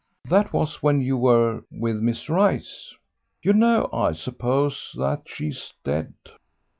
That 0.27 0.51
was 0.51 0.81
when 0.81 1.01
you 1.01 1.15
were 1.15 1.61
with 1.71 1.97
Miss 1.97 2.27
Rice; 2.27 2.91
you 3.43 3.53
know, 3.53 3.87
I 3.93 4.13
suppose, 4.13 4.89
that 4.95 5.21
she's 5.27 5.73
dead." 5.83 6.15